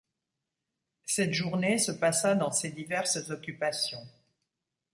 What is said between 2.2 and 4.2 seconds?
dans ces diverses occupations.